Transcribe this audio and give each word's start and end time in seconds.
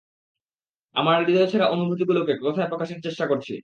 আমার 0.95 1.17
হৃদয়ছেঁড়া 1.19 1.67
অনুভূতিগুলোকে 1.67 2.33
কথায় 2.43 2.69
প্রকাশের 2.69 2.99
চেষ্টা 3.03 3.25
করছি। 3.27 3.53